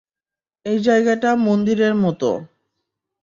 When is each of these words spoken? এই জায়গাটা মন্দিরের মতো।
এই 0.65 0.77
জায়গাটা 0.79 1.29
মন্দিরের 1.45 1.93
মতো। 1.95 2.29